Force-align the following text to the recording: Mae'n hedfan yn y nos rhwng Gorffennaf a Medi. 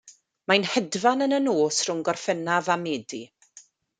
Mae'n 0.51 0.63
hedfan 0.69 1.25
yn 1.25 1.35
y 1.37 1.39
nos 1.43 1.77
rhwng 1.89 2.01
Gorffennaf 2.09 2.73
a 2.77 2.81
Medi. 2.87 3.23